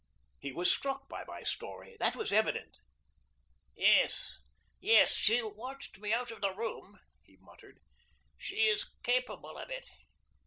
He 0.39 0.51
was 0.51 0.71
struck 0.73 1.07
by 1.07 1.23
my 1.25 1.43
story. 1.43 1.95
That 1.99 2.15
was 2.15 2.31
evident. 2.33 2.79
"Yes, 3.75 4.39
yes, 4.79 5.13
she 5.13 5.43
watched 5.43 5.99
me 5.99 6.11
out 6.11 6.31
of 6.31 6.41
the 6.41 6.55
room," 6.55 6.97
he 7.21 7.37
muttered. 7.39 7.77
"She 8.35 8.61
is 8.65 8.89
capable 9.03 9.57
of 9.59 9.69
it. 9.69 9.85